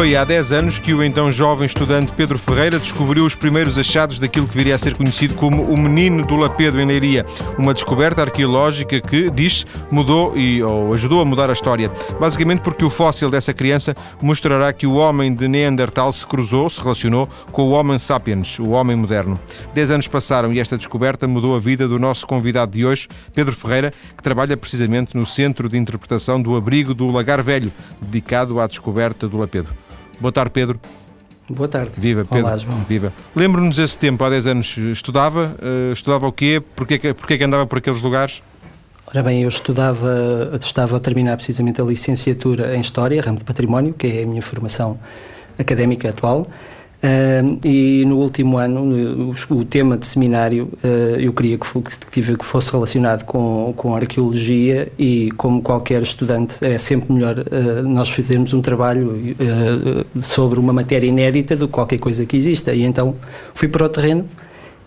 [0.00, 4.18] Foi há 10 anos que o então jovem estudante Pedro Ferreira descobriu os primeiros achados
[4.18, 7.26] daquilo que viria a ser conhecido como o Menino do Lapedo em Leiria,
[7.58, 11.92] uma descoberta arqueológica que, diz, mudou e ou ajudou a mudar a história.
[12.18, 16.80] Basicamente porque o fóssil dessa criança mostrará que o homem de Neandertal se cruzou, se
[16.80, 19.38] relacionou com o Homo sapiens, o homem moderno.
[19.74, 23.54] 10 anos passaram e esta descoberta mudou a vida do nosso convidado de hoje, Pedro
[23.54, 27.70] Ferreira, que trabalha precisamente no Centro de Interpretação do Abrigo do Lagar Velho,
[28.00, 29.68] dedicado à descoberta do Lapedo.
[30.20, 30.78] Boa tarde, Pedro.
[31.48, 31.92] Boa tarde.
[31.96, 32.46] Viva, Pedro.
[32.46, 32.78] Olá, João.
[32.88, 33.12] Viva.
[33.34, 35.56] Lembro-nos esse tempo, há 10 anos, estudava?
[35.60, 36.62] Uh, estudava o quê?
[36.76, 38.42] Porquê porquê que andava por aqueles lugares?
[39.06, 43.92] Ora bem, eu estudava, estava a terminar precisamente a licenciatura em História, ramo de Património,
[43.92, 45.00] que é a minha formação
[45.58, 46.46] académica atual.
[47.64, 51.66] E no último ano, o, tema de seminário, uh, eu queria que,
[52.10, 58.10] que, fosse relacionado com, com arqueologia e, como qualquer estudante, é sempre melhor uh, nós
[58.10, 59.34] fazermos um trabalho
[60.22, 62.74] sobre uma matéria inédita do que qualquer coisa que exista.
[62.74, 63.14] E então
[63.54, 64.26] fui para o terreno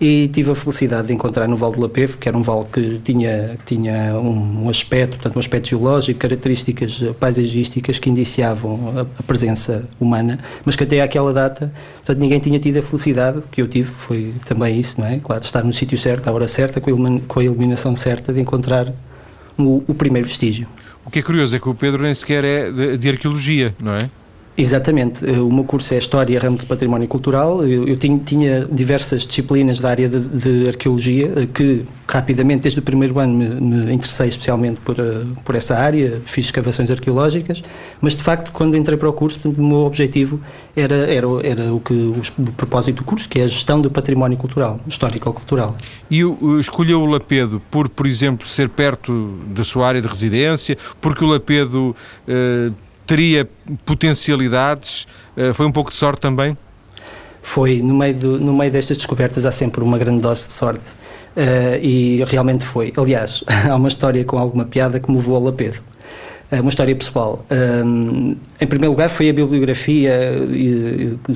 [0.03, 2.99] e tive a felicidade de encontrar no Vale do Lapevo, que era um vale que
[2.99, 9.01] tinha, que tinha um, um aspecto, portanto, um aspecto geológico, características paisagísticas que indiciavam a,
[9.01, 13.61] a, presença humana, mas que até àquela data, portanto, ninguém tinha tido a felicidade que
[13.61, 15.19] eu tive, foi também isso, não é?
[15.19, 18.41] Claro, estar no sítio certo, à hora certa, com a, com a iluminação certa, de
[18.41, 18.91] encontrar
[19.57, 20.67] o, o primeiro vestígio.
[21.05, 23.93] O que é curioso é que o Pedro nem sequer é de, de arqueologia, não
[23.93, 24.09] é?
[24.55, 25.25] Exatamente.
[25.25, 27.65] O meu curso é História, ramo de Património Cultural.
[27.65, 32.79] Eu, eu tinha, tinha, diversas disciplinas da área de, de, Arqueologia eh, que, rapidamente, desde
[32.79, 36.21] o primeiro ano, me, me interessei especialmente por, eh, por essa área.
[36.25, 37.63] Fiz escavações arqueológicas,
[37.99, 40.39] mas, de facto, quando entrei para o curso, o meu objetivo
[40.75, 43.89] era, era, era o, que, o, o propósito do curso, que é a gestão do
[43.89, 45.75] património cultural, histórico-cultural.
[46.11, 46.21] E
[46.59, 51.27] escolheu o Lapedo por, por exemplo, ser perto da sua área de residência, porque o
[51.27, 51.95] Lapedo...
[52.27, 52.71] Eh,
[53.05, 53.47] teria
[53.85, 55.07] potencialidades?
[55.35, 56.57] Eh, foi um pouco de sorte também?
[57.41, 60.91] Foi, no meio, do, no meio destas descobertas há sempre uma grande dose de sorte
[61.35, 62.94] uh, e realmente foi.
[62.95, 65.79] Aliás, há uma história com alguma piada que me voou a Lapedo.
[66.50, 67.45] Uh, uma história pessoal.
[68.61, 70.13] Em primeiro lugar, foi a bibliografia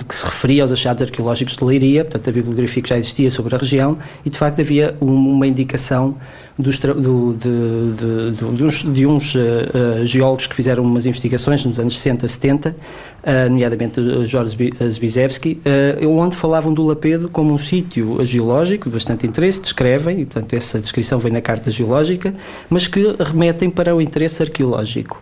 [0.08, 3.54] que se referia aos achados arqueológicos de Leiria, portanto, a bibliografia que já existia sobre
[3.54, 6.16] a região, e de facto havia uma indicação
[6.58, 11.80] dos, do, de, de, de, uns, de uns uh, geólogos que fizeram umas investigações nos
[11.80, 15.62] anos 60, 70, uh, nomeadamente Jorge Zbizewski,
[16.02, 20.54] uh, onde falavam do Lapedo como um sítio geológico de bastante interesse, descrevem, e portanto
[20.54, 22.34] essa descrição vem na carta geológica,
[22.70, 25.22] mas que remetem para o interesse arqueológico.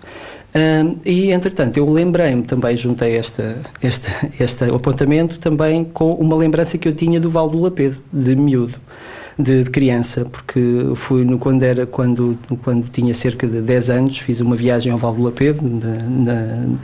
[1.04, 4.10] E, entretanto, eu lembrei-me também, juntei esta, este,
[4.40, 8.80] este apontamento também com uma lembrança que eu tinha do Val do Lapedo, de miúdo
[9.38, 10.60] de, de, criança, porque
[10.96, 14.98] fui no, quando, era, quando, quando tinha cerca de 10 anos, fiz uma viagem ao
[14.98, 16.78] Val do Lapedo, uh,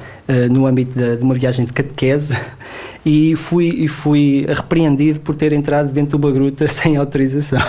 [0.51, 2.37] no âmbito de, de, uma viagem de catequese,
[3.05, 7.59] e fui, e fui repreendido por ter entrado dentro de uma gruta sem autorização.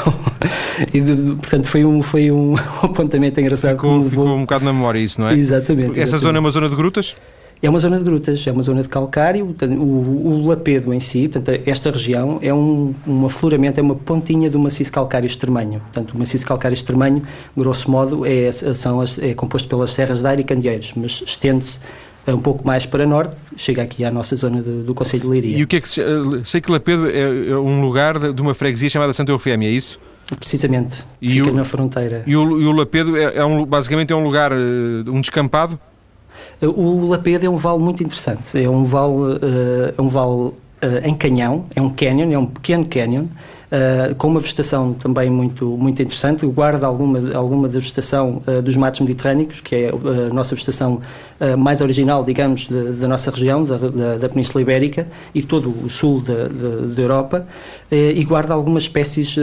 [0.93, 3.77] e, de, portanto, foi um, foi um apontamento engraçado.
[3.77, 5.35] Ficou, ficou um bocado na memória isso, não é?
[5.35, 5.93] Exatamente.
[5.93, 6.23] Essa exatamente.
[6.23, 7.15] zona é uma zona de grutas?
[7.63, 11.29] É uma zona de grutas, é uma zona de calcário, o, o Lapedo em si,
[11.29, 15.81] portanto, esta região é um, um afloramento, é uma pontinha do maciço calcário extremanho.
[15.81, 17.23] Portanto, o maciço calcário extremanho,
[17.57, 21.79] grosso modo, é, são as, é composto pelas serras de Aire e Candeeiros, mas estende-se
[22.27, 25.57] um pouco mais para norte, chega aqui à nossa zona do, do Conselho de Leiria.
[25.59, 26.01] E o que é que se,
[26.45, 30.01] sei que Lapedo é, é um lugar de uma freguesia chamada Santa Eufémia, é isso?
[30.39, 32.25] Precisamente, e fica o, na fronteira.
[32.27, 35.79] E o, e o Lapedo é, é, um, basicamente é um lugar, eh, um descampado?
[36.63, 38.63] O Lapedo é um vale muito interessante.
[38.63, 40.55] É um vale, uh, é um vale uh,
[41.05, 43.27] em canhão, é um canyon, é um pequeno canyon,
[43.73, 48.77] uh, com uma vegetação também muito, muito interessante, guarda alguma, alguma da vegetação uh, dos
[48.77, 51.01] matos mediterrâneos, que é a nossa vegetação
[51.59, 56.21] mais original, digamos, da nossa região, da, da, da, Península Ibérica e todo o sul
[56.21, 56.47] da,
[56.95, 57.47] da Europa,
[57.91, 59.37] e guarda algumas espécies,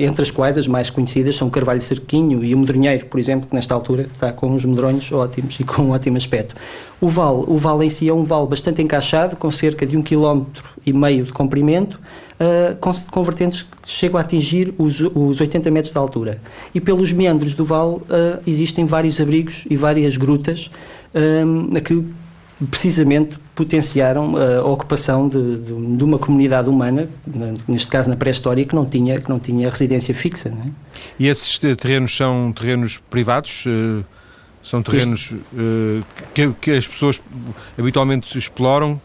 [0.00, 3.48] entre as quais as mais conhecidas são o carvalho cerquinho e o medronheiro, por exemplo,
[3.48, 6.56] que nesta altura está com os medronhos ótimos e com um ótimo aspecto.
[7.00, 10.02] O vale, o vale em si é um vale bastante encaixado, com cerca de um
[10.02, 12.00] quilómetro e meio de comprimento,
[12.40, 16.40] uh, com, com vertentes que chegam a atingir os, os 80 metros de altura.
[16.74, 18.04] E pelos meandros do vale uh,
[18.46, 20.70] existem vários abrigos e várias grutas
[21.14, 22.04] um, que
[22.70, 27.08] precisamente potenciaram a ocupação de, de, de, uma comunidade humana,
[27.68, 30.48] neste caso na pré-história, que não tinha que não tinha residência fixa.
[30.48, 30.70] É?
[31.20, 33.64] E esses terrenos são terrenos privados?
[34.60, 37.20] São terrenos uh, que, que, as pessoas
[37.78, 39.00] habitualmente exploram?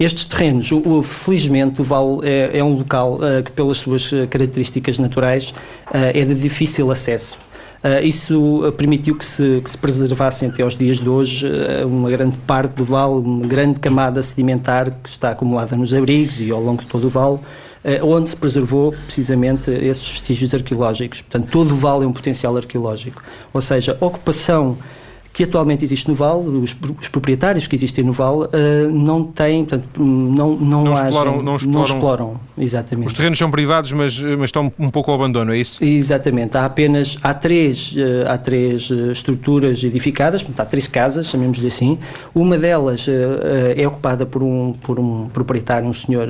[0.00, 4.10] Estes terrenos, o, o, felizmente, o Vale é, é um local uh, que, pelas suas
[4.30, 7.38] características naturais, uh, é de difícil acesso.
[7.84, 11.46] Uh, isso permitiu que se, que se preservassem até aos dias de hoje
[11.84, 16.50] uma grande parte do vale, uma grande camada sedimentar que está acumulada nos abrigos e
[16.50, 17.38] ao longo de todo o vale,
[18.02, 21.20] onde se preservou precisamente esses vestígios arqueológicos.
[21.20, 23.22] Portanto, todo o vale é um potencial arqueológico.
[23.52, 24.78] Ou seja, a ocupação
[25.32, 29.64] que atualmente existe no Vale, os, os proprietários que existem no Vale, uh, não têm,
[29.64, 33.08] portanto, não, não, não, agem, exploram, não, exploram, não exploram, exatamente.
[33.08, 35.82] Os terrenos são privados, mas, mas estão um pouco ao abandono, é isso?
[35.82, 36.56] Exatamente.
[36.56, 41.68] Há apenas, há três, uh, há três uh, estruturas edificadas, portanto, há três casas, chamemos-lhe
[41.68, 41.98] assim.
[42.34, 43.06] Uma delas
[43.76, 46.28] é ocupada por um, por um proprietário, um senhor,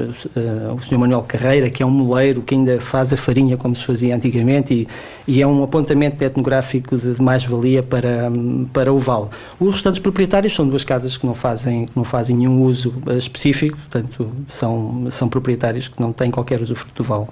[0.77, 3.85] o senhor Manuel Carreira, que é um moleiro que ainda faz a farinha como se
[3.85, 4.89] fazia antigamente e,
[5.27, 8.31] e é um apontamento etnográfico de, de mais-valia para,
[8.73, 9.29] para o vale.
[9.59, 13.77] Os restantes proprietários são duas casas que não fazem, não fazem nenhum uso eh, específico,
[13.77, 17.27] portanto, são, são proprietários que não têm qualquer usufruto do vale.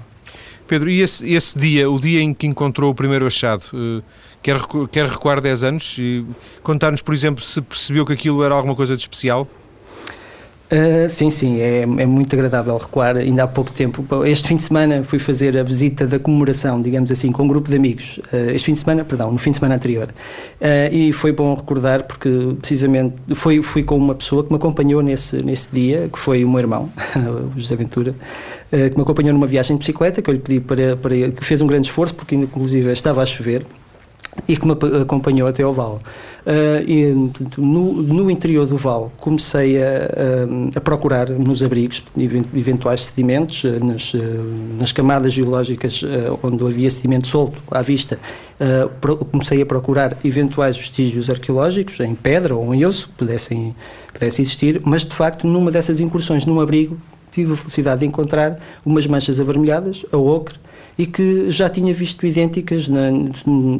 [0.66, 4.02] Pedro, e esse, esse, dia, o dia em que encontrou o primeiro achado, uh,
[4.42, 4.60] quer,
[4.92, 5.96] quer recuar 10 anos?
[6.62, 9.48] Contar-nos, por exemplo, se percebeu que aquilo era alguma coisa de especial?
[10.70, 13.16] Uh, sim, sim, é, é, muito agradável recuar.
[13.16, 17.10] Ainda há pouco tempo, este fim de semana fui fazer a visita da comemoração, digamos
[17.10, 18.18] assim, com um grupo de amigos.
[18.32, 20.08] Uh, este fim de semana, perdão, no fim de semana anterior.
[20.60, 22.28] Uh, e foi bom recordar porque,
[22.60, 26.50] precisamente, foi, fui com uma pessoa que me acompanhou nesse, nesse dia, que foi o
[26.50, 26.90] meu irmão,
[27.56, 28.14] o José Ventura,
[28.70, 31.62] que me acompanhou numa viagem de bicicleta, que eu lhe pedi para, para que fez
[31.62, 33.64] um grande esforço, porque inclusive estava a chover
[34.46, 35.98] e que me acompanhou até ao vale.
[36.46, 39.88] Uh, no, no, interior do vale comecei a,
[40.74, 42.02] a, procurar nos abrigos
[42.54, 44.18] eventuais sedimentos, uh, nas, uh,
[44.78, 46.02] nas camadas geológicas
[46.42, 48.18] onde havia sedimento solto à vista,
[49.00, 53.74] pro, comecei a procurar eventuais vestígios arqueológicos em pedra ou em osso que pudessem,
[54.12, 56.96] pudessem existir, mas de facto numa dessas incursões num abrigo
[57.30, 60.58] tive a felicidade de encontrar umas manchas avermelhadas, a ocre,
[60.98, 63.10] e que já tinha visto idênticas, na,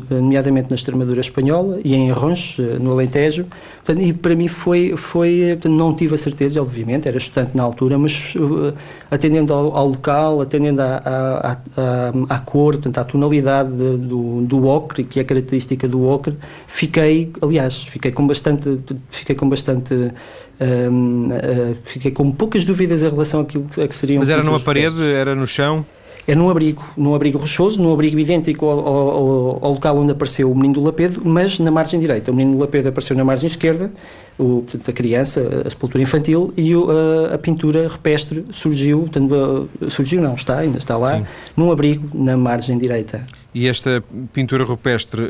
[0.09, 3.47] nomeadamente na Extremadura Espanhola e em Arronches, eh, no Alentejo.
[3.85, 7.65] Portanto, e para mim foi, foi portanto, não tive a certeza, obviamente, era estudante na
[7.65, 8.73] altura, mas uh,
[9.11, 15.19] atendendo ao, ao, local, atendendo à, cor, portanto, à tonalidade de, do, do ocre, que
[15.19, 16.37] é característica do ocre,
[16.69, 18.79] fiquei, aliás, fiquei com bastante,
[19.11, 20.13] fiquei com bastante
[20.61, 24.21] um, uh, fiquei com poucas dúvidas em relação àquilo a que seriam.
[24.21, 25.85] Mas era numa parede, era no chão?
[26.29, 30.53] é num abrigo, num abrigo rochoso, num abrigo idêntico ao, ao, ao, local onde apareceu
[30.53, 32.31] o menino do Lapedo, mas na margem direita.
[32.31, 33.91] O menino do Lapedo apareceu na margem esquerda,
[34.37, 39.71] o, portanto, a criança, a sepultura infantil, e o, a, a, pintura repestre surgiu, portanto,
[39.89, 41.25] surgiu não, está, ainda está lá, Sim.
[41.57, 43.27] num abrigo na margem direita.
[43.55, 45.23] E esta pintura rupestre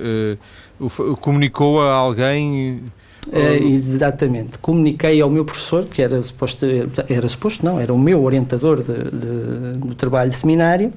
[0.81, 2.83] uh, comunicou a alguém
[3.27, 4.59] Uh, exatamente.
[4.59, 6.65] Comuniquei ao meu professor, que era suposto,
[7.09, 10.93] era suposto não, era o meu orientador de, de, do trabalho de seminário,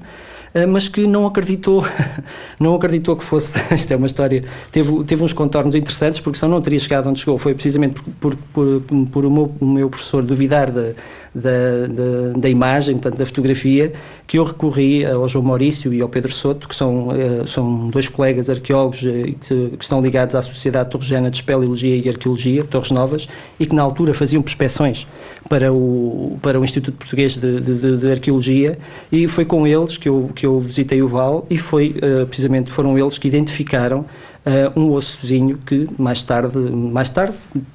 [0.54, 1.84] uh, mas que não acreditou,
[2.58, 6.54] não acreditou que fosse, isto é uma história, teve, teve uns contornos interessantes, porque senão
[6.54, 7.36] não teria chegado onde chegou.
[7.36, 10.94] Foi precisamente por, por, por, por o, meu, o meu professor duvidar de,
[11.34, 13.92] da, da, da, imagem, portanto, da fotografia,
[14.26, 18.08] que eu recorri ao João Maurício e ao Pedro Soto, que são, uh, são dois
[18.08, 22.90] colegas arqueólogos uh, que, que, estão ligados à Sociedade Torrejana de Espeleologia e Arqueologia, Torres
[22.90, 25.06] Novas, e que na altura faziam perspeções
[25.48, 28.78] para o, para o Instituto Português de, de, de Arqueologia,
[29.10, 32.70] e foi com eles que eu, que eu visitei o Val, e foi uh, precisamente
[32.70, 34.04] foram eles que identificaram
[34.46, 37.34] uh, um ossozinho que mais tarde, mais tarde,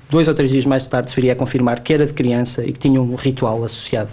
[0.10, 2.72] dois ou três dias mais tarde, se viria a confirmar que era de criança e
[2.72, 4.10] que tinha um ritual associado.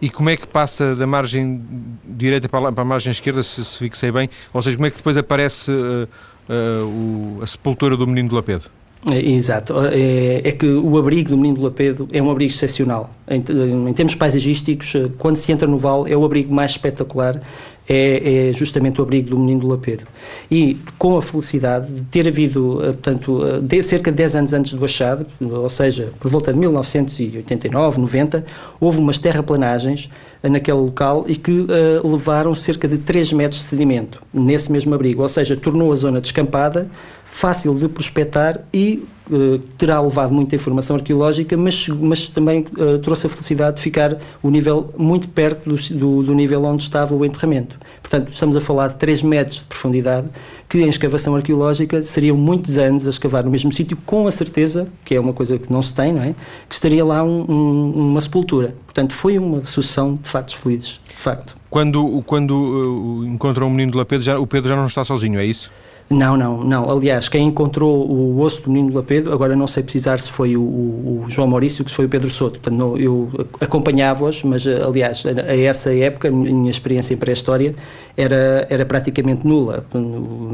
[0.00, 1.62] E como é que passa da margem
[2.04, 4.28] direita para a, para a margem esquerda, se, se fixei bem?
[4.52, 6.08] Ou seja, como é que depois aparece uh,
[6.48, 8.64] uh, o, a sepultura do menino do Lapedo?
[9.10, 9.74] É, exato.
[9.86, 13.10] É, é, que o abrigo do Menino do Lapedo é um abrigo excepcional.
[13.28, 13.42] Em,
[13.88, 17.40] em, termos paisagísticos, quando se entra no vale, é o abrigo mais espetacular
[17.88, 20.04] é, é, justamente o abrigo do Menino do Lapedo.
[20.50, 24.52] E com a felicidade de ter havido, eh, portanto, eh, de, cerca de 10 anos
[24.52, 28.44] antes do achado, ou seja, por volta de 1989, 90,
[28.80, 30.08] houve umas terraplanagens
[30.42, 31.66] eh, naquele local e que uh,
[32.04, 36.20] levaram cerca de 3 metros de sedimento nesse mesmo abrigo, ou seja, tornou a zona
[36.20, 36.88] descampada,
[37.32, 43.26] fácil de prospectar e uh, terá levado muita informação arqueológica, mas, mas também uh, trouxe
[43.26, 47.24] a felicidade de ficar o nível muito perto do, do, do, nível onde estava o
[47.24, 47.78] enterramento.
[48.02, 50.28] Portanto, estamos a falar de 3 metros de profundidade,
[50.68, 54.86] que em escavação arqueológica seriam muitos anos a escavar no mesmo sítio, com a certeza,
[55.02, 56.34] que é uma coisa que não se tem, não é?
[56.68, 58.74] Que estaria lá um, um, uma sepultura.
[58.84, 61.56] Portanto, foi uma sucessão de factos felizes, de facto.
[61.70, 65.02] Quando, quando uh, encontram o menino de La Pedro, já, o Pedro já não está
[65.02, 65.70] sozinho, é isso?
[66.10, 66.90] Não, não, não.
[66.90, 70.62] Aliás, quem encontrou o osso do menino Lapedo, agora não sei precisar se foi o,
[70.62, 72.60] o, João Maurício ou se foi o Pedro Soto.
[72.60, 73.30] Portanto, não, eu
[73.60, 77.74] acompanhava-os, mas, aliás, a essa época, a minha experiência em pré-história
[78.16, 79.84] era, era praticamente nula.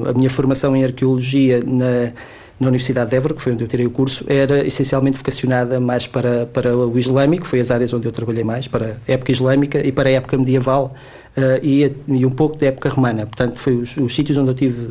[0.08, 2.12] A minha formação em arqueologia na
[2.60, 6.06] na Universidade de Évora, que foi onde eu tirei o curso, era essencialmente vocacionada mais
[6.06, 9.86] para, para o islâmico, foi as áreas onde eu trabalhei mais, para a época islâmica
[9.86, 10.92] e para a época medieval
[11.36, 13.26] uh, e, e, um pouco da época romana.
[13.26, 14.90] Portanto, foi os, os sítios onde eu tive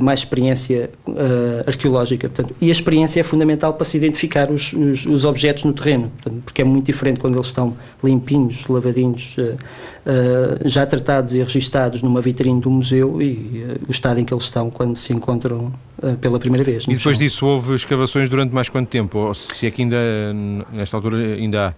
[0.00, 1.14] mais experiência uh,
[1.66, 2.28] arqueológica.
[2.28, 6.10] Portanto, e a experiência é fundamental para se identificar os, os, os objetos no terreno,
[6.10, 9.56] portanto, porque é muito diferente quando eles estão limpinhos, lavadinhos, uh,
[10.64, 14.70] já tratados e registados numa vitrine do museu e o estado em que eles estão
[14.70, 15.72] quando se encontram
[16.20, 16.84] pela primeira vez.
[16.84, 17.26] E depois chão.
[17.26, 19.18] disso houve escavações durante mais quanto tempo?
[19.18, 19.96] Ou se é que ainda,
[20.72, 21.74] nesta altura, ainda há?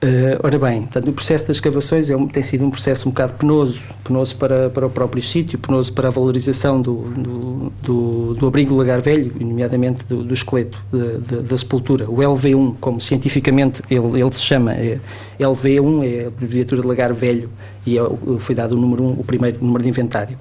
[0.00, 3.10] Uh, ora bem, portanto, o processo das escavações é um, tem sido um processo um
[3.10, 8.34] bocado penoso, penoso para, para o próprio sítio, penoso para a valorização do, do, do,
[8.34, 12.08] do abrigo lagar velho, nomeadamente do, do esqueleto, de, de, da sepultura.
[12.08, 15.00] O LV1, como cientificamente ele, ele se chama, é,
[15.40, 17.50] LV1 é a abreviatura de lagar velho
[17.84, 18.02] e é,
[18.38, 20.38] foi dado o número 1, o primeiro número de inventário.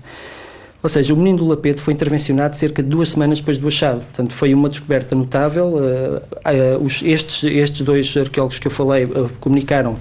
[0.82, 4.00] Ou seja, o menino do Lapeto foi intervencionado cerca de duas semanas depois do achado.
[4.02, 5.76] Portanto, foi uma descoberta notável.
[5.76, 9.98] Uh, uh, os, estes, estes dois arqueólogos que eu falei uh, comunicaram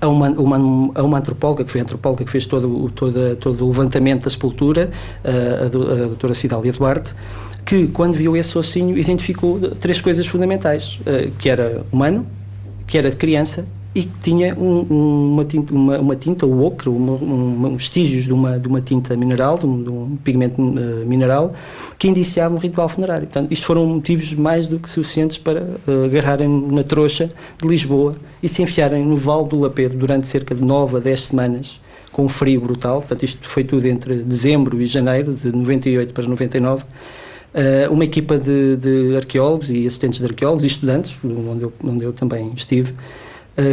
[0.00, 3.36] a uma, uma, a uma antropóloga, que foi a antropóloga que fez todo, o, todo,
[3.36, 4.90] todo o levantamento da sepultura,
[5.24, 7.12] a, a doutora Cidália Duarte,
[7.64, 11.00] que quando viu esse ossinho identificou três coisas fundamentais,
[11.38, 12.26] que era humano,
[12.86, 16.90] que era de criança e que tinha um, uma, tinta, uma, uma tinta, o ocre,
[16.90, 21.54] um, vestígios de uma, de uma tinta mineral, de um, de um pigmento uh, mineral,
[21.98, 23.26] que indiciava um ritual funerário.
[23.26, 28.16] Portanto, isto foram motivos mais do que suficientes para uh, agarrarem na trouxa de Lisboa
[28.42, 31.80] e se enfiarem no Vale do Lapedo durante cerca de 9 a 10 semanas,
[32.12, 32.98] com um frio brutal.
[32.98, 36.82] Portanto, isto foi tudo entre dezembro e janeiro, de 98 para 99.
[36.82, 36.86] Uh,
[37.54, 42.04] eh, uma equipa de, de, arqueólogos e assistentes de arqueólogos e estudantes, onde eu, onde
[42.04, 42.92] eu também estive,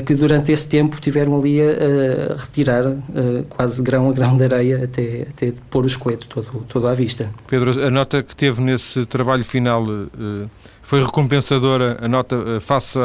[0.05, 4.43] que durante esse tempo tiveram ali a, a retirar uh, quase grão a grão de
[4.45, 7.29] areia até, até pôr o esqueleto todo, todo à vista.
[7.47, 10.49] Pedro, a nota que teve nesse trabalho final uh,
[10.81, 12.97] foi recompensadora, a nota face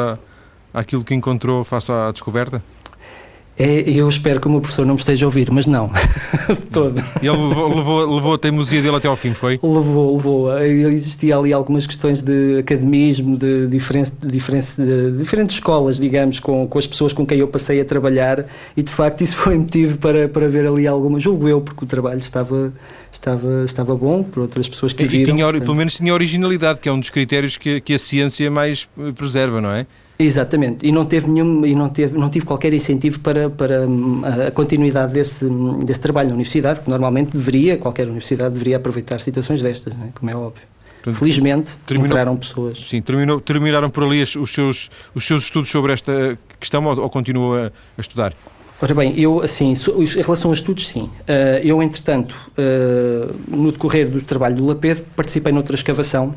[0.73, 2.61] àquilo que encontrou, face à descoberta?
[3.61, 5.91] É, eu espero que o meu professor não me esteja a ouvir, mas não,
[6.71, 6.97] todo.
[7.21, 9.59] Ele levou, levou, levou, a teimosia dele até ao fim, foi?
[9.61, 10.59] Levou, levou.
[10.63, 16.65] Existia ali algumas questões de academismo, de, diferença, de, diferença, de diferentes escolas, digamos, com,
[16.65, 18.45] com as pessoas com quem eu passei a trabalhar
[18.77, 21.87] e de facto isso foi motivo para, para ver ali alguma, julgo eu, porque o
[21.87, 22.71] trabalho estava,
[23.11, 25.23] estava, estava bom, por outras pessoas que e, viram.
[25.23, 25.63] E tinha, portanto...
[25.63, 28.87] pelo menos tinha originalidade, que é um dos critérios que, que a ciência mais
[29.17, 29.85] preserva, não é?
[30.21, 34.21] Exatamente, e não teve nenhum, e não teve, não tive qualquer incentivo para, para hum,
[34.47, 35.45] a continuidade desse,
[35.85, 40.09] desse trabalho na universidade, que normalmente deveria, qualquer universidade deveria aproveitar situações destas, é?
[40.13, 40.67] como é óbvio.
[41.01, 42.85] Portanto, Felizmente terminou, entraram pessoas.
[42.85, 47.09] Sim, terminou, terminaram por ali os seus, os seus estudos sobre esta questão ou, ou
[47.09, 48.33] continuam a, a estudar?
[48.81, 51.03] Ora bem, eu, assim, em relação a estudos, sim.
[51.03, 51.11] Uh,
[51.63, 56.35] eu, entretanto, uh, no decorrer do trabalho do Lapedo, participei noutra escavação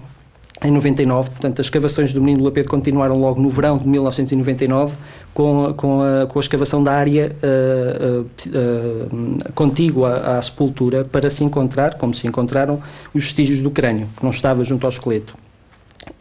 [0.65, 4.95] em 99, portanto, as escavações do Menino do Lapedo continuaram logo no verão de 1999,
[5.35, 11.05] com, com, a, com a escavação da área uh, uh, uh, contígua à, à, sepultura
[11.05, 12.81] para se encontrar, como se encontraram,
[13.15, 15.35] os vestígios do crânio, que não estava junto ao esqueleto.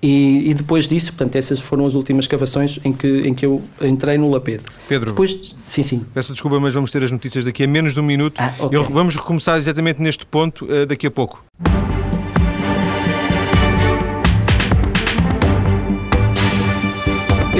[0.02, 3.62] E, e, depois disso, portanto, essas foram as últimas escavações em que, em que eu
[3.82, 4.64] entrei no Lapedo.
[4.88, 6.06] Pedro, depois, sim, sim.
[6.14, 8.36] peço desculpa, mas vamos ter as notícias daqui a menos de um minuto.
[8.40, 8.80] Ah, okay.
[8.80, 11.44] eu, vamos recomeçar exatamente neste ponto daqui a pouco.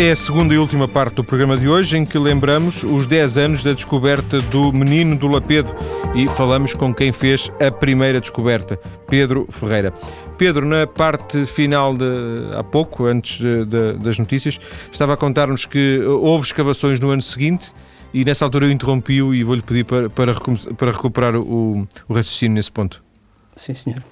[0.02, 3.38] É a segunda e última parte do programa de hoje em que lembramos os 10
[3.38, 5.72] anos da descoberta do menino do Lapedo
[6.16, 8.78] e falamos com quem fez a primeira descoberta,
[9.08, 9.94] Pedro Ferreira.
[10.40, 12.04] Pedro, na parte final de
[12.58, 14.60] há pouco, antes de, de, das notícias,
[14.92, 17.72] estava a contar-nos que houve escavações no ano seguinte
[18.12, 20.34] e nessa altura eu interrompi-o e vou-lhe pedir para, para,
[20.76, 23.04] para recuperar o, o raciocínio nesse ponto.
[23.56, 24.04] Sim, senhor.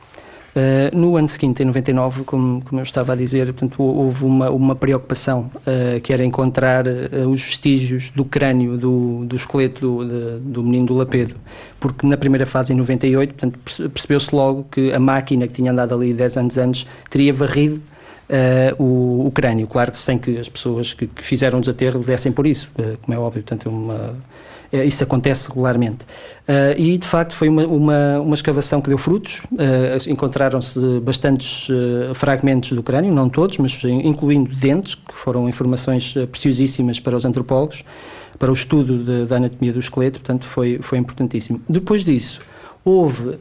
[0.50, 4.50] Uh, no ano seguinte, em 99, como, como eu estava a dizer, portanto, houve uma,
[4.50, 10.06] uma preocupação uh, que era encontrar uh, os vestígios do crânio, do, do esqueleto do,
[10.06, 11.36] de, do menino do Lapedo,
[11.80, 15.94] porque na primeira fase, em 98, portanto, percebeu-se logo que a máquina que tinha andado
[15.94, 17.82] ali 10 anos antes teria varrido
[18.78, 22.46] o, o, crânio, claro, sem que as pessoas que, que fizeram o desaterro dessem por
[22.46, 22.70] isso,
[23.02, 24.16] como é óbvio, portanto, é uma
[24.72, 26.06] isso acontece regularmente.
[26.48, 29.42] Uh, e, de facto, foi uma, uma, uma escavação que deu frutos.
[29.52, 31.68] Uh, Encontraram-se bastantes
[32.14, 37.84] fragmentos do crânio, não todos, mas incluindo dentes, que foram informações preciosíssimas para os antropólogos,
[38.38, 41.62] para o estudo de, da anatomia do esqueleto, portanto, foi, foi importantíssimo.
[41.68, 42.42] Depois disso,
[42.84, 43.36] Houve, uh,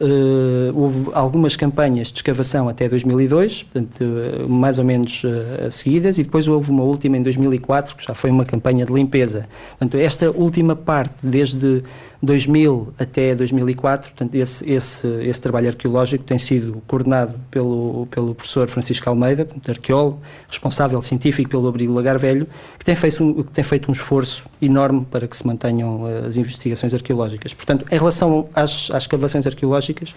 [0.75, 6.23] houve algumas campanhas de escavação até 2002, portanto, uh, mais ou menos uh, seguidas, e
[6.23, 9.47] depois houve uma última em 2004, que já foi uma campanha de limpeza.
[9.69, 11.83] Portanto, esta última parte, desde
[12.21, 18.67] 2000 até 2004, portanto, esse, esse, esse trabalho arqueológico tem sido coordenado pelo, pelo professor
[18.67, 22.47] Francisco Almeida, arqueólogo, responsável científico pelo Abrigo Lagar Velho,
[22.77, 26.93] que tem, feito que tem feito um esforço enorme para que se mantenham as investigações
[26.93, 27.53] arqueológicas.
[27.53, 30.09] Portanto, em relação às, às escavações arqueológicas,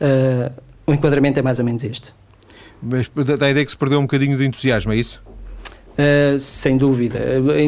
[0.00, 0.50] uh,
[0.86, 2.14] o enquadramento é mais ou menos este.
[2.82, 5.22] Mas dá a ideia que se perdeu um bocadinho de entusiasmo, é isso?
[6.00, 7.18] Uh, sem dúvida.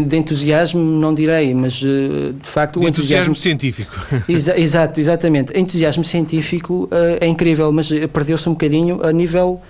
[0.06, 3.92] De entusiasmo não direi, mas uh, de facto de o entusiasmo, entusiasmo científico.
[4.28, 5.58] Exa exato, exatamente.
[5.58, 9.60] Entusiasmo científico uh, é incrível, mas perdeu-se um bocadinho a nível,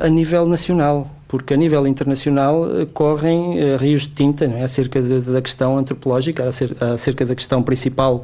[0.00, 4.64] a nível nacional porque a nível internacional eh, correm rios de tinta não é?
[4.64, 6.44] acerca de, da questão antropológica,
[6.92, 8.22] acerca da questão principal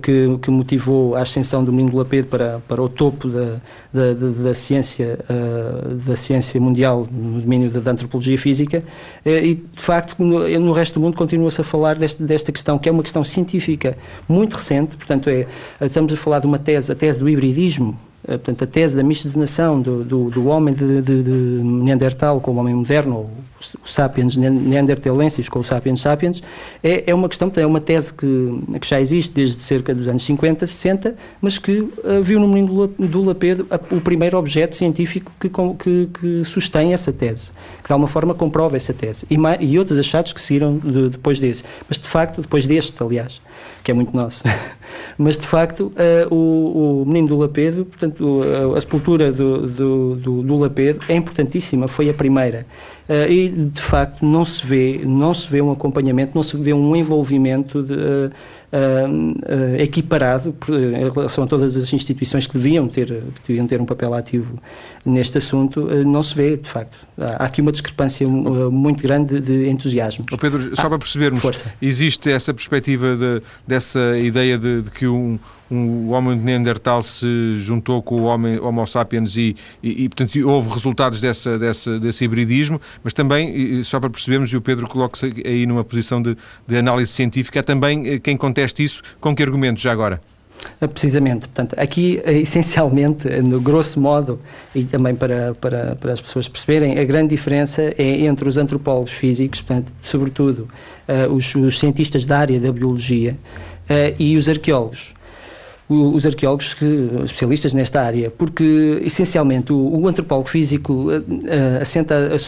[0.00, 3.60] que, que, motivou a ascensão do Menino Lapedo para, para o topo da,
[3.92, 8.82] da, da, da ciência, uh, da ciência mundial no domínio da, da antropologia física.
[9.24, 12.88] E, de facto, no, no, resto do mundo continua-se a falar deste, desta questão, que
[12.88, 13.96] é uma questão científica
[14.28, 15.46] muito recente, portanto, é,
[15.80, 19.02] estamos a falar de uma tese, a tese do hibridismo, eh, portanto, a tese da
[19.02, 23.28] miscigenação do, do, do homem de, de, de, Neandertal com o homem moderno,
[23.72, 26.42] ou o sapiens neandertalensis com o sapiens sapiens,
[26.82, 30.22] é, é uma questão, é uma tese que, que já existe desde cerca dos anos
[30.24, 35.48] 50, 60, mas que uh, viu no menino do Lapedo o primeiro objeto científico que,
[35.48, 37.52] que, que, sustém essa tese,
[37.82, 41.40] que de alguma forma comprova essa tese, e, e outros achados que seguiram de, depois
[41.40, 43.40] desse, mas de facto, depois deste, aliás,
[43.84, 44.44] que é muito nosso.
[45.18, 48.40] mas de facto, uh, o, o menino do Lapedo, portanto,
[48.74, 52.66] a, a sepultura do, do, do, do Lapedo é importantíssima, foi a primeira.
[53.06, 56.72] Uh, e de facto não se vê não se vê um acompanhamento não se vê
[56.72, 57.94] um envolvimento de,
[58.72, 63.80] uh, equiparado por, em relação a todas as instituições que deviam ter que deviam ter
[63.80, 64.58] um papel ativo
[65.04, 70.24] neste assunto não se vê de facto há aqui uma discrepância muito grande de, entusiasmo
[70.32, 71.72] oh Pedro só ah, para percebermos força.
[71.80, 75.38] existe essa perspectiva de, dessa ideia de, de que um
[75.70, 80.08] um, o homem de Neandertal se juntou com o homem Homo sapiens e, e, e
[80.08, 84.86] portanto, houve resultados dessa, dessa, desse hibridismo, mas também, só para percebermos, e o Pedro
[84.86, 89.34] coloca-se aí numa posição de, de análise científica, é também eh, quem conteste isso, com
[89.34, 90.20] que argumentos já agora?
[90.80, 94.38] Ah, precisamente, portanto, aqui eh, essencialmente, no grosso modo,
[94.74, 99.12] e também para, para, para as pessoas perceberem, a grande diferença é entre os antropólogos
[99.12, 100.68] físicos, portanto, sobretudo
[101.08, 103.36] uh, os, os, cientistas da área da biologia,
[103.84, 105.12] uh, e os arqueólogos
[105.88, 111.22] os arqueólogos que, especialistas nesta área, porque essencialmente o, o antropólogo físico uh,
[111.80, 112.38] assenta a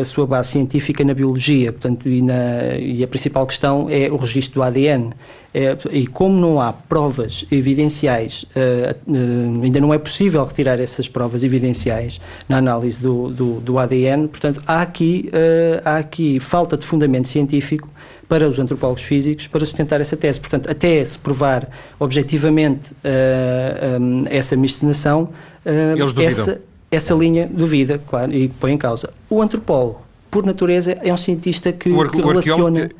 [0.00, 4.16] a sua base científica na biologia, portanto, e, na, e a principal questão é o
[4.16, 5.12] registro do ADN.
[5.52, 11.44] É, e como não há provas evidenciais, uh, ainda não é possível retirar essas provas
[11.44, 15.30] evidenciais na análise do, do, do ADN, portanto, há aqui,
[15.84, 17.88] há aqui falta de fundamento científico
[18.28, 20.40] para os antropólogos físicos para sustentar essa tese.
[20.40, 25.30] Portanto, até se provar objetivamente uh, eh, um, eh, essa miscigenação,
[25.64, 26.60] uh, essa,
[26.90, 29.12] essa linha duvida, claro, e põe em causa.
[29.30, 32.80] O antropólogo, por natureza, é um cientista que, o que relaciona.
[32.84, 32.90] É-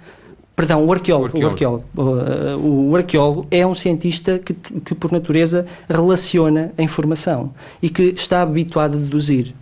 [0.55, 1.39] Perdão, o arqueólogo.
[1.39, 6.83] O arqueólogo, o arqueólogo, o arqueólogo é um cientista que, que, por natureza, relaciona a
[6.83, 9.55] informação e que está habituado a deduzir.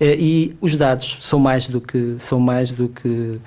[0.00, 3.40] E os dados são mais do que, são mais do que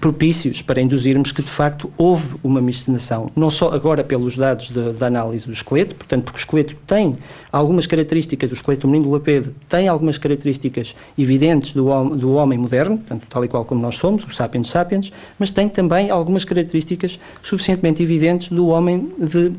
[0.00, 5.06] propícios para induzirmos que de facto houve uma miscigenação, não só agora pelos dados da
[5.06, 7.16] análise do esqueleto, portanto, porque o esqueleto tem
[7.52, 11.84] algumas características, o esqueleto do menino do Lapedo tem algumas características evidentes do,
[12.16, 15.68] do homem moderno, portanto, tal e qual como nós somos, o sapiens sapiens, mas tem
[15.68, 19.52] também algumas características suficientemente evidentes do homem de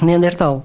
[0.00, 0.64] Neandertal.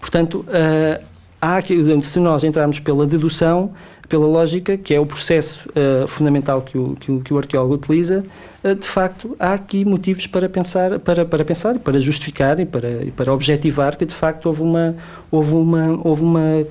[0.00, 1.04] Portanto, uh,
[1.40, 1.62] há
[2.02, 3.72] se nós entrarmos pela dedução,
[4.08, 7.74] pela lógica, que é o processo uh, fundamental que o, que o, que, o, arqueólogo
[7.74, 8.24] utiliza,
[8.62, 13.04] uh, de facto há aqui motivos para pensar, para, para pensar, para justificar e para,
[13.04, 14.94] e para objetivar que de facto houve uma,
[15.30, 16.66] houve, uma, houve uma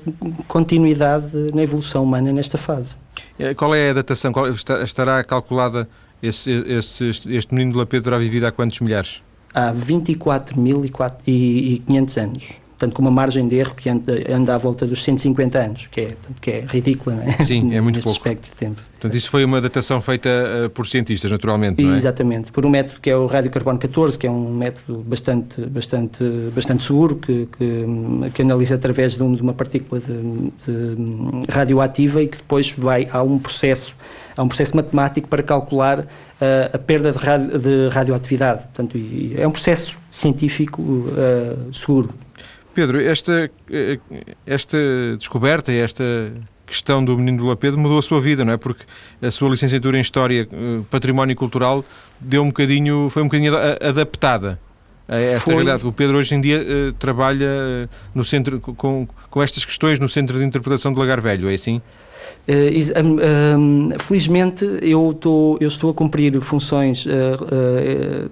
[0.46, 2.98] continuidade na evolução humana nesta fase.
[3.38, 4.32] Eh, qual é a datação?
[4.32, 4.46] Qual,
[4.84, 5.88] estará calculada
[6.22, 9.20] esse, esse, este menino de Lapedro terá vivido há quantos milhares?
[9.52, 15.58] Há 24.500 anos portanto, com uma margem de erro que anda, à volta dos 150
[15.58, 17.32] anos, que é, que é ridícula, não é?
[17.44, 18.16] Sim, é muito pouco.
[18.16, 18.80] aspecto de tempo.
[18.92, 21.96] Portanto, isso foi uma datação feita uh, por cientistas, naturalmente, não é?
[21.96, 26.24] Exatamente, por um método que é o radiocarbono 14, que é um método bastante, bastante,
[26.54, 27.86] bastante seguro, que, que,
[28.34, 30.12] que analisa através de, um, de uma partícula de,
[30.66, 33.94] de radioativa e que depois vai a um processo
[34.36, 36.06] há um processo matemático para calcular uh,
[36.72, 38.62] a perda de, radio, de radioatividade.
[38.64, 38.98] Portanto,
[39.36, 42.10] é um processo científico uh, seguro.
[42.74, 43.98] Pedro, esta, eh,
[44.46, 44.76] esta
[45.16, 46.04] descoberta, esta
[46.66, 48.56] questão do menino do Lapedo mudou a sua vida, não é?
[48.56, 48.84] Porque
[49.22, 51.84] a sua licenciatura em História, eh, Património Cultural
[52.20, 54.58] deu um bocadinho, foi um bocadinho adaptada
[55.06, 55.54] a esta foi.
[55.54, 55.86] realidade.
[55.86, 60.38] O Pedro hoje em dia uh, trabalha no centro com, com estas questões no Centro
[60.38, 61.80] de Interpretação do Lagar Velho, é assim?
[62.48, 68.30] Uh, um, um, felizmente eu, tô, eu estou a cumprir funções uh,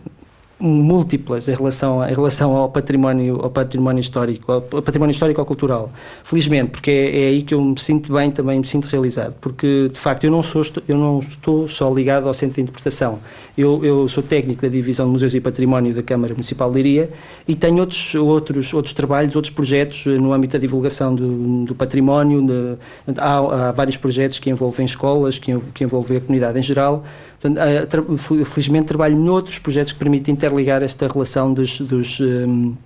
[0.63, 5.91] múltiplas em relação, em relação ao património ao património histórico, ao património histórico ou cultural.
[6.23, 9.91] Felizmente, porque é, é, aí que eu me sinto bem, também me sinto realizado, porque
[9.93, 13.19] de facto eu não sou eu não estou só ligado ao centro de interpretação.
[13.59, 17.11] Eu, eu sou técnico da divisão de museus e património da Câmara Municipal de Leiria
[17.47, 22.41] e tenho outros outros outros trabalhos, outros projetos no âmbito da divulgação do, do património.
[22.47, 22.77] De,
[23.19, 27.03] há, há, vários projetos que envolvem escolas, que, que envolvem a comunidade em geral.
[27.43, 32.77] Portanto, felizmente trabalho noutros projetos que permitem interligar esta relação dos, dos, um,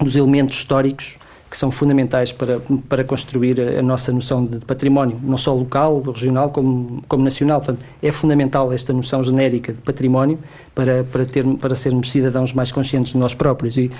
[0.00, 1.16] dos elementos históricos
[1.48, 6.50] que são fundamentais para, para construir a nossa noção de património, não só local, regional,
[6.50, 7.60] como, como nacional.
[7.60, 10.38] Portanto, é fundamental esta noção genérica de património
[10.74, 13.76] para, para, ter, para sermos cidadãos mais conscientes de nós próprios.
[13.76, 13.90] E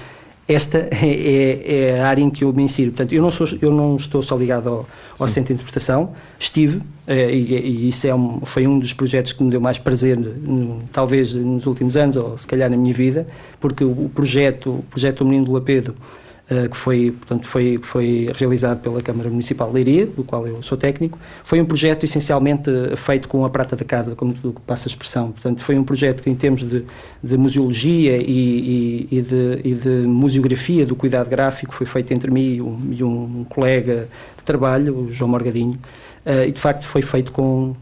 [0.49, 2.91] esta é, é, é, a área em que eu me insiro.
[2.91, 6.81] Portanto, eu não, sou, eu não estou só ligado ao, ao Centro de Interpretação, estive,
[7.07, 10.19] eh, e, e, isso é um, foi um dos projetos que me deu mais prazer,
[10.93, 13.27] talvez nos últimos anos, ou se calhar na minha vida,
[13.61, 15.95] porque o projeto, o projeto do Menino do Lapedo
[16.69, 20.77] que foi, portanto, foi, foi realizado pela Câmara Municipal de Leiria, do qual eu sou
[20.77, 21.17] técnico.
[21.45, 24.35] Foi um projeto essencialmente feito com a prata da casa, como
[24.67, 25.31] passa a expressão.
[25.31, 26.85] Portanto, foi um projeto que, em termos de,
[27.23, 32.31] de museologia e, e, e, de, e de museografia do cuidado gráfico, foi feito entre
[32.31, 35.79] mim e um, e um colega de trabalho, o João Morgadinho,
[36.27, 37.77] uh, e de facto foi feito com,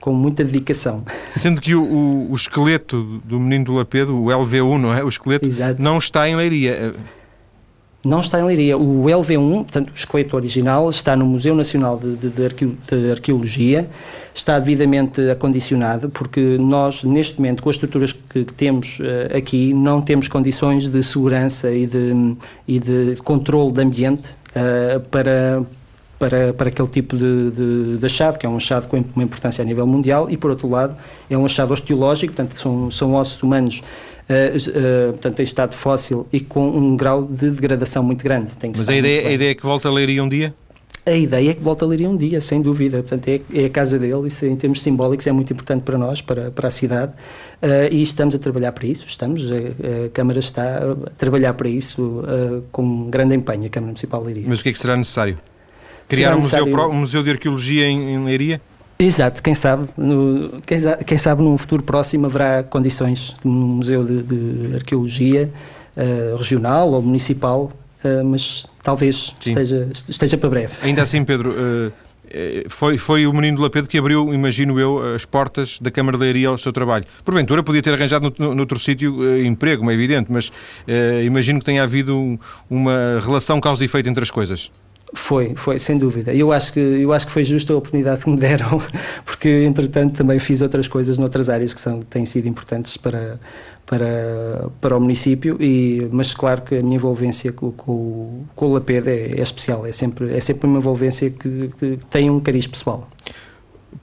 [0.00, 1.04] com muita dedicação.
[1.34, 5.04] Sendo que o, o, o, esqueleto do menino do Lapedo, o LV1, não é?
[5.04, 5.82] O esqueleto Exato.
[5.82, 6.94] não está em Leiria
[8.06, 8.78] não está em Leiria.
[8.78, 13.88] O LV1, portanto, o esqueleto original, está no Museu Nacional de, de, de, Arqueologia,
[14.32, 19.74] está devidamente acondicionado, porque nós, neste momento, com as estruturas que, que temos uh, aqui,
[19.74, 22.36] não temos condições de segurança e de,
[22.68, 25.62] e de controle de ambiente uh, para,
[26.18, 29.62] para, para aquele tipo de, de, de, achado, que é um achado com uma importância
[29.62, 30.94] a nível mundial, e por outro lado
[31.28, 33.82] é um achado osteológico, portanto são, são ossos humanos
[34.28, 38.50] uh, uh, portanto, em estado fóssil e com um grau de degradação muito grande.
[38.62, 40.54] Mas a ideia, a ideia é que volta a ler um dia?
[41.04, 42.96] A ideia é que volta a ler um dia, sem dúvida.
[42.96, 46.20] Portanto, é, é a casa dele, isso em termos simbólicos é muito importante para nós,
[46.20, 47.12] para, para a cidade,
[47.62, 51.68] uh, e estamos a trabalhar para isso, estamos, a, a Câmara está a trabalhar para
[51.68, 54.48] isso uh, com grande empenho, a Câmara Municipal de Leiria.
[54.48, 55.36] Mas o que é que será necessário?
[56.08, 56.66] Criar será um, necessário...
[56.66, 58.60] Museu, um museu de arqueologia em, em Leiria?
[58.98, 64.02] Exato, quem sabe, no, quem, quem, sabe num futuro próximo haverá condições de um museu
[64.02, 65.52] de, de arqueologia
[65.96, 67.70] uh, regional ou municipal,
[68.02, 70.72] uh, mas talvez esteja, esteja para breve.
[70.82, 71.92] Ainda assim, Pedro, uh,
[72.70, 76.24] foi, foi o menino do Lapedo que abriu, imagino eu, as portas da Câmara de
[76.24, 77.04] Leiria ao seu trabalho.
[77.22, 80.50] Porventura podia ter arranjado no, noutro sítio emprego, é evidente, mas
[81.24, 84.70] imagino que tenha havido uma relação causa e efeito entre as coisas.
[85.14, 86.34] Foi, foi, sem dúvida.
[86.34, 88.80] Eu acho que eu acho que foi justa a oportunidade que me deram,
[89.24, 93.38] porque entretanto também fiz outras coisas noutras áreas que são têm sido importantes para
[93.86, 98.72] para para o município e mas claro que a minha envolvência com, com, com o
[98.74, 102.66] Laped é, é, especial, é sempre é sempre uma envolvência que, que tem um cariz
[102.66, 103.08] pessoal.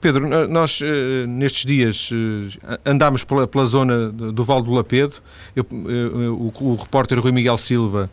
[0.00, 5.16] Pedro, nós eh, nestes dias eh, andámos pela, pela zona do Val do Lapedo.
[5.54, 8.10] Eu, eh, o, o repórter Rui Miguel Silva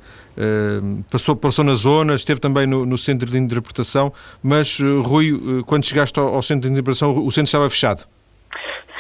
[1.12, 6.18] passou, passou na zona, esteve também no, no centro de interpretação, mas Rui, quando chegaste
[6.18, 8.08] ao, ao centro de interpretação, o centro estava fechado.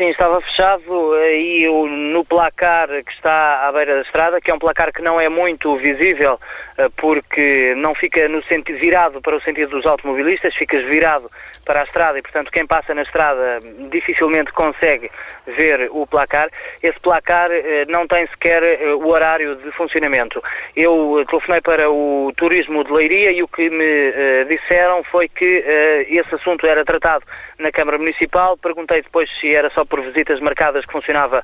[0.01, 1.67] Sim, estava fechado e
[2.09, 5.29] no placar que está à beira da estrada, que é um placar que não é
[5.29, 6.39] muito visível,
[6.75, 11.29] eh, porque não fica no sentido virado para o sentido dos automobilistas, ficas virado
[11.63, 13.61] para a estrada e, portanto, quem passa na estrada
[13.91, 15.11] dificilmente consegue
[15.45, 16.49] ver o placar.
[16.81, 20.41] Esse placar eh, não tem sequer eh, o horário de funcionamento.
[20.75, 25.63] Eu telefonei para o turismo de Leiria e o que me disseram foi que
[26.07, 27.25] esse assunto era tratado
[27.57, 28.57] na Câmara Municipal.
[28.57, 31.43] Perguntei depois se era só por visitas marcadas que funcionava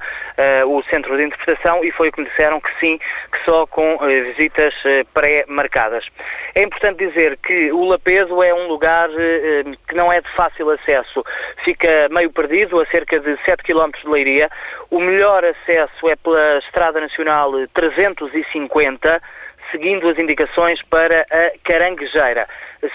[0.67, 3.97] o centro de interpretação e foi o que me disseram que sim, que só com
[3.97, 4.73] visitas
[5.13, 6.05] pré-marcadas.
[6.57, 10.71] É importante dizer que o Lapedo é um lugar eh, que não é de fácil
[10.71, 11.23] acesso.
[11.63, 14.50] Fica meio perdido, a cerca de 7 km de Leiria.
[14.89, 19.21] O melhor acesso é pela Estrada Nacional 350,
[19.71, 22.47] seguindo as indicações para a Caranguejeira.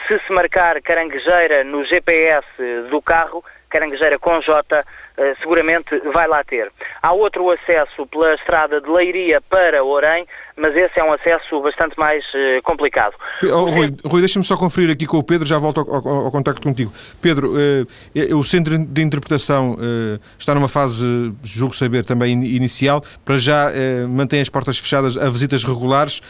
[0.06, 2.46] Se se marcar Caranguejeira no GPS
[2.90, 4.84] do carro, Caranguejeira com J,
[5.16, 6.70] eh, seguramente vai lá ter.
[7.02, 11.98] Há outro acesso pela estrada de Leiria para Orém, mas esse é um acesso bastante
[11.98, 13.14] mais uh, complicado.
[13.44, 16.30] Oh, Rui, Rui deixa-me só conferir aqui com o Pedro, já volto ao, ao, ao
[16.30, 16.92] contacto contigo.
[17.20, 23.38] Pedro, uh, o Centro de Interpretação uh, está numa fase, julgo saber, também inicial, para
[23.38, 23.68] já
[24.08, 26.20] mantém as portas fechadas a visitas regulares,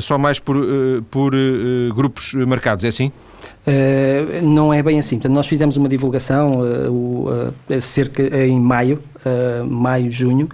[0.00, 0.56] só mais por,
[1.10, 1.32] por
[1.94, 3.12] grupos marcados, é assim?
[3.66, 5.16] Uh, não é bem assim.
[5.16, 9.02] Portanto, nós fizemos uma divulgação uh, uh, cerca em maio,
[9.68, 10.48] maio, junho,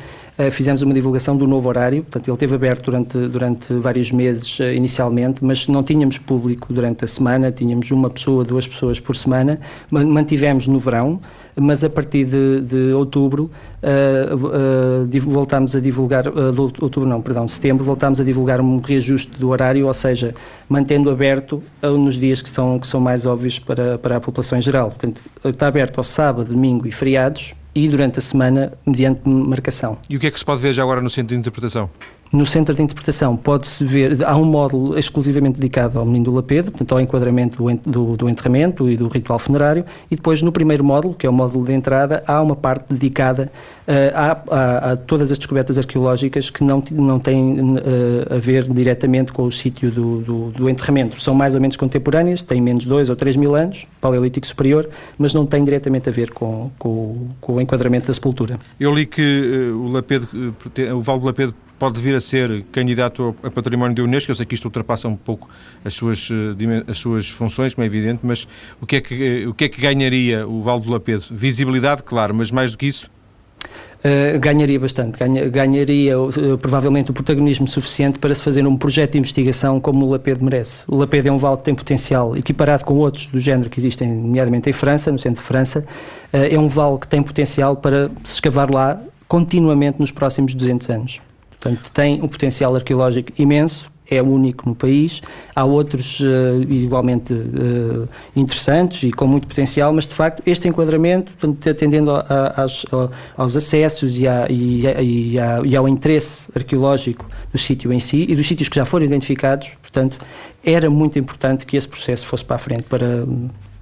[0.50, 2.02] fizemos uma divulgação do novo horário.
[2.02, 7.08] Portanto, ele esteve aberto durante, durante vários meses inicialmente, mas não tínhamos público durante a
[7.08, 9.58] semana, tínhamos uma pessoa, duas pessoas por semana.
[9.90, 11.20] Mantivemos no verão,
[11.54, 13.50] mas a partir de, de outubro
[15.26, 19.94] voltámos a divulgar, outubro não, perdão, setembro, voltámos a divulgar um reajuste do horário, ou
[19.94, 20.34] seja,
[20.68, 24.62] mantendo aberto nos dias que são, que são mais óbvios para, para a população em
[24.62, 24.88] geral.
[24.88, 29.98] Portanto, está aberto ao sábado, domingo e feriados e durante a semana mediante marcação.
[30.08, 31.90] E o que é que se pode ver já agora no centro de interpretação?
[32.32, 36.72] No centro de interpretação pode-se ver, há um módulo exclusivamente dedicado ao menino do Lapedo,
[36.72, 41.14] portanto ao enquadramento do, do, enterramento e do ritual funerário, e depois no primeiro módulo,
[41.14, 43.50] que é o módulo de entrada, há uma parte dedicada
[43.86, 48.64] uh, a, a, a, todas as descobertas arqueológicas que não, não têm uh, a ver
[48.64, 51.20] diretamente com o sítio do, do, do, enterramento.
[51.20, 54.88] São mais ou menos contemporâneas, têm menos de 2 ou 3 mil anos, paleolítico superior,
[55.16, 58.58] mas não têm diretamente a ver com, com, com o enquadramento da sepultura.
[58.80, 60.28] Eu li que uh, o, Lapedo,
[60.92, 64.30] o Val do Lapedo pode vir a ser candidato a património da Unesco.
[64.30, 65.48] Eu sei que isto ultrapassa um pouco
[65.84, 68.46] as suas, eh, as suas funções, como é evidente, mas
[68.80, 71.24] o que é que, eh, o que, é que ganharia o Val do Lapedo?
[71.30, 73.10] Visibilidade, claro, mas mais do que isso?
[73.96, 79.12] Uh, ganharia bastante, ganha, ganharia uh, provavelmente o protagonismo suficiente para se fazer um projeto
[79.12, 80.84] de investigação como o Lapedo merece.
[80.86, 84.08] O Lapedo é um vale que tem potencial, equiparado com outros do género que existem,
[84.08, 85.80] nomeadamente em França, no centro de França,
[86.32, 90.90] uh, é um vale que tem potencial para se escavar lá continuamente nos próximos 200
[90.90, 91.20] anos.
[91.60, 95.20] Portanto, tem um potencial arqueológico imenso, é único no país.
[95.54, 101.32] Há outros uh, igualmente uh, interessantes e com muito potencial, mas de facto este enquadramento,
[101.68, 102.86] atendendo a, a, aos,
[103.36, 104.84] aos, acessos e, a, e,
[105.64, 109.68] e, ao interesse arqueológico do sítio em si e dos sítios que já foram identificados,
[109.82, 110.18] portanto,
[110.64, 113.26] era muito importante que esse processo fosse para a frente para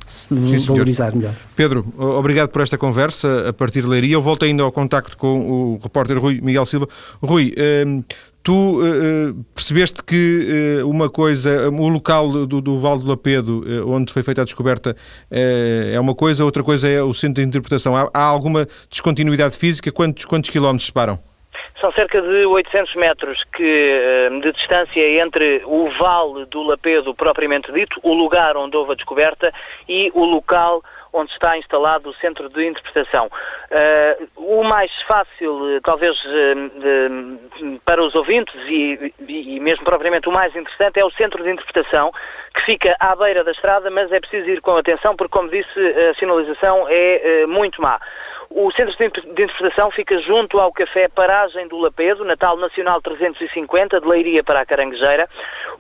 [0.06, 1.34] Sim, valorizar melhor.
[1.56, 4.14] Pedro, obrigado por esta conversa a partir de Leiria.
[4.14, 6.88] Eu volto ainda ao contacto com o repórter Rui Miguel Silva.
[7.22, 8.02] Rui, ehm,
[8.44, 13.64] tu eh, eh, percebeste que eh, uma coisa, o local do, do Val do Lapedo,
[13.86, 14.94] onde foi feita a descoberta,
[15.30, 17.96] é uma coisa, outra coisa é o centro de interpretação.
[17.96, 19.90] Há, há alguma descontinuidade física?
[19.90, 21.18] Quantos, quantos quilómetros separam?
[21.80, 27.72] São cerca de 800 metros que, eh, de distância entre o vale do Lapedo propriamente
[27.72, 29.52] dito, o lugar onde houve a descoberta,
[29.88, 30.82] e o local
[31.14, 33.26] onde está instalado o centro de interpretação.
[33.26, 40.54] Uh, o mais fácil, talvez uh, para os ouvintes e, e, mesmo propriamente o mais
[40.56, 42.12] interessante é o centro de interpretação
[42.52, 45.78] que fica à beira da estrada, mas é preciso ir com atenção porque, como disse,
[46.10, 48.00] a sinalização é uh, muito má.
[48.56, 49.04] O centro de
[49.42, 54.64] interpretação fica junto ao Café Paragem do Lapedo, Natal Nacional 350, de Leiria para a
[54.64, 55.28] Caranguejeira.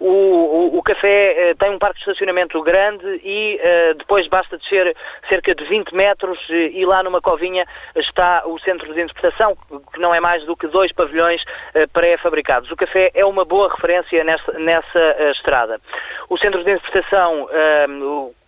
[0.00, 4.58] O, o, o café eh, tem um parque de estacionamento grande e eh, depois basta
[4.58, 4.96] descer
[5.28, 9.56] cerca de 20 metros eh, e lá numa covinha está o centro de interpretação,
[9.92, 12.72] que não é mais do que dois pavilhões eh, pré-fabricados.
[12.72, 15.80] O café é uma boa referência nessa, nessa eh, estrada.
[16.28, 17.86] O centro de interpretação eh,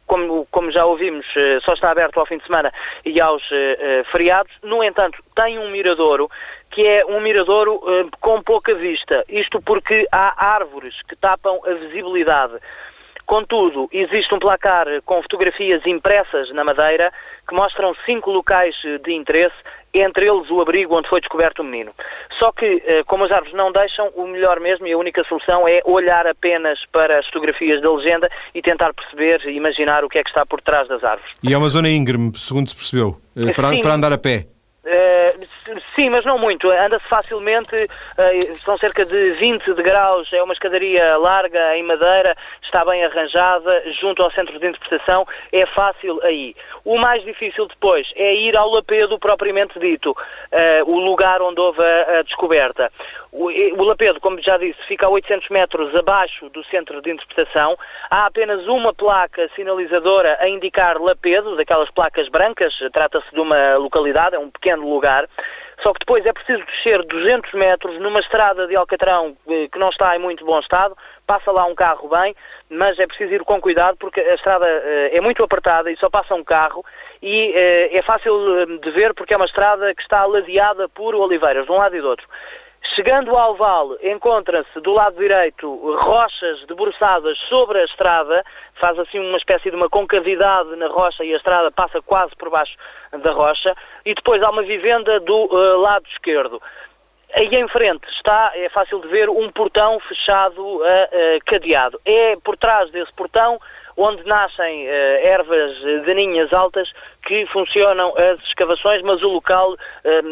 [0.06, 2.72] como, como já ouvimos, eh, só está aberto ao fim de semana
[3.04, 4.52] e aos uh, feriados.
[4.62, 6.30] No entanto, tem um miradouro
[6.70, 7.80] que é um miradouro
[8.20, 9.24] com pouca vista.
[9.28, 12.54] Isto porque há árvores que tapam a visibilidade.
[13.26, 17.12] Contudo, existe um placar com fotografias impressas na madeira
[17.46, 19.56] que mostram cinco locais de interesse
[19.92, 21.90] entre eles o abrigo onde foi descoberto o menino.
[22.38, 25.66] Só que, eh, como as árvores não deixam, o melhor mesmo e a única solução
[25.66, 30.18] é olhar apenas para as fotografias da legenda e tentar perceber e imaginar o que
[30.18, 31.34] é que está por trás das árvores.
[31.42, 34.46] E é uma zona íngreme, segundo se percebeu, eh, para, para andar a pé.
[34.86, 36.70] Uh, sim, mas não muito.
[36.70, 42.84] Anda-se facilmente, uh, são cerca de 20 degraus, é uma escadaria larga, em madeira, está
[42.84, 46.54] bem arranjada, junto ao centro de interpretação, é fácil aí.
[46.84, 51.82] O mais difícil depois é ir ao Lapedo propriamente dito, uh, o lugar onde houve
[51.82, 52.92] a, a descoberta.
[53.32, 57.76] O, o, Lapedo, como já disse, fica a 800 metros abaixo do centro de interpretação.
[58.08, 64.36] Há apenas uma placa sinalizadora a indicar Lapedo, daquelas placas brancas, trata-se de uma localidade,
[64.36, 65.28] é um pequeno lugar.
[65.82, 69.90] Só que depois é preciso descer 200 metros numa estrada de Alcatrão eh, que não
[69.90, 72.34] está em muito bom estado, passa lá um carro bem,
[72.70, 76.08] mas é preciso ir com cuidado porque a estrada uh, é muito apertada e só
[76.08, 76.84] passa um carro
[77.22, 81.66] e uh, é fácil de ver porque é uma estrada que está ladeada por oliveiras
[81.66, 82.26] de um lado e do outro.
[82.94, 88.44] Chegando ao vale, encontra-se do lado direito rochas debruçadas sobre a estrada,
[88.80, 92.48] faz assim uma espécie de uma concavidade na rocha e a estrada passa quase por
[92.48, 92.76] baixo
[93.12, 93.74] da rocha,
[94.06, 96.62] e depois há uma vivenda do uh, lado esquerdo.
[97.34, 102.00] Aí em frente está, é fácil de ver, um portão fechado, uh, uh, cadeado.
[102.04, 103.58] É por trás desse portão
[103.96, 104.90] onde nascem uh,
[105.22, 106.92] ervas daninhas altas
[107.26, 109.76] que funcionam as escavações, mas o local uh,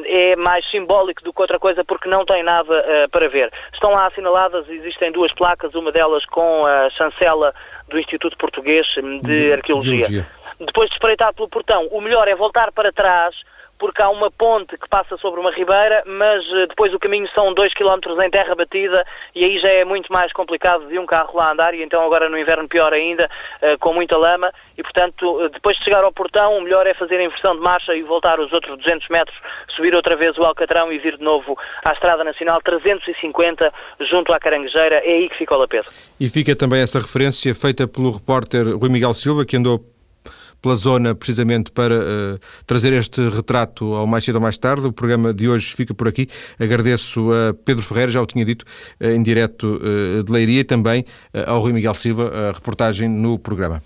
[0.05, 3.51] é mais simbólico do que outra coisa porque não tem nada uh, para ver.
[3.73, 7.55] Estão lá assinaladas, existem duas placas, uma delas com a chancela
[7.89, 8.87] do Instituto Português
[9.23, 10.27] de Arqueologia.
[10.61, 13.35] Depois de espreitar pelo portão, o melhor é voltar para trás,
[13.85, 17.53] porque há uma ponte que passa sobre uma ribeira, mas eh, depois o caminho são
[17.53, 21.37] 2 km em terra batida e aí já é muito mais complicado de um carro
[21.37, 23.29] lá andar e então agora no inverno pior ainda,
[23.61, 26.94] eh, com muita lama e portanto eh, depois de chegar ao portão o melhor é
[26.94, 29.37] fazer a inversão de marcha e voltar os outros 200 metros,
[29.77, 33.70] subir outra vez o Alcatrão e vir de novo à Estrada Nacional 350
[34.01, 35.88] junto à Caranguejeira, é aí que fica o Lapedo.
[36.18, 39.93] E fica também essa referência feita pelo repórter Rui Miguel Silva que andou
[40.64, 44.87] pela zona precisamente para uh, trazer este retrato ao mais cedo ou mais tarde.
[44.87, 46.27] O programa de hoje fica por aqui.
[46.59, 48.64] Agradeço a Pedro Ferreira, já o tinha dito,
[48.98, 51.05] uh, em direto uh, de Leiria e também
[51.46, 53.83] ao Rui Miguel Silva, a reportagem no programa.